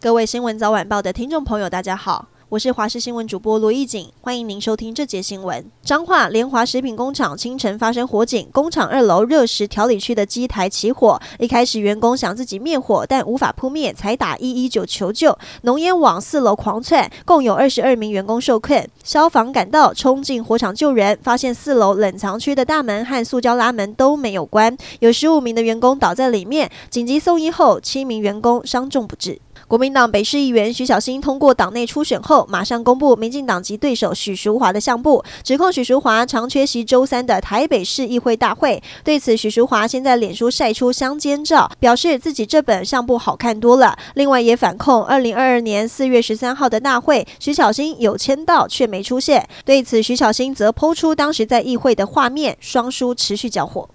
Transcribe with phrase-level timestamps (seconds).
[0.00, 2.28] 各位新闻早晚报的听众朋友，大家好。
[2.50, 5.62] 我是华视新闻主播罗艺锦，欢迎您收听这节新闻。
[5.82, 11.20] 彰化联华食品工厂清晨发生火警，工厂二楼热食调理区的机台起火。
[11.38, 15.38] 一开始员工想自己灭火，但无法扑灭，才打一一九求救。
[15.64, 18.88] 浓烟往四楼狂窜，共有二十二名员工受困。
[19.04, 26.70] 消防赶到，冲进火场救人，发现四楼冷藏区的大门和塑胶拉门都没有关，有十五名的员工倒在里面。
[26.88, 29.38] 紧急送医后，七名员工伤重不治。
[29.66, 38.82] 国民党北市议员徐小新通过党内初选后，马上公布民进党籍对手许淑华的相簿，指控许淑华常缺席周三的台北市议会大会。
[39.02, 43.96] 对此，许淑华先在脸书晒出相间照，表示自己这本相簿好看多了。
[44.14, 49.48] 另外也反控，二零二二年四月十三号的大会，徐小新有签到却没出现。
[49.64, 53.88] 对此，徐小新则抛出当时在议会的画面，双输持续交火。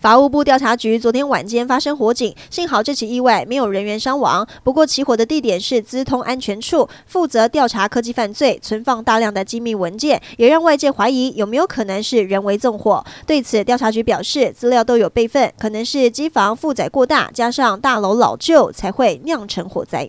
[0.00, 4.48] 法务部调查局昨天晚间发生火警，幸好这起意外没有人员伤亡。
[4.64, 13.04] 不过起火的地点是资通安全处，负责调查科技犯罪，存放大量的机密文件，也让外界怀疑有没有可能是人为纵火。
[13.26, 20.08] 对此，调查局表示，资料都有备份，可能是机房负载过大，加上大楼老旧，才会酿成火灾。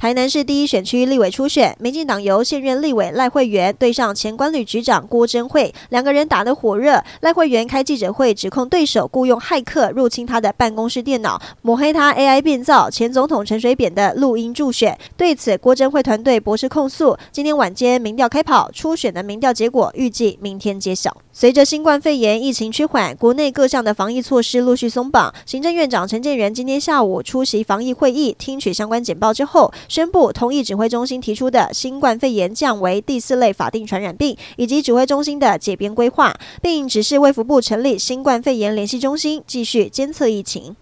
[0.00, 7.04] 台南市第一选区立委初选，民进党由现任立委赖慧媛对上前观旅局长郭贞惠，两个人打得火热。
[7.20, 14.98] 赖慧媛开记者会指控对手雇佣骇客入侵他的办公室电脑，抹黑他 AI 变造前总统陈水扁的录音助选。
[15.18, 17.18] 对此，郭贞惠团队驳斥控诉。
[17.30, 21.14] 今天晚间民调开跑，初选的民调结果预计明天揭晓。
[21.32, 25.32] 随着新冠肺炎疫情趋缓，国内各项的防疫措施陆续松绑。
[25.44, 40.76] 行政院长陈建仁今天下午出席防疫会议，听取相关简报之后，宣布同意指挥中心提出的新冠肺炎降为第四类法定传染病，以及指挥中心的解编规划，并指示卫福部成立新冠肺炎联系中心，继续监测疫情。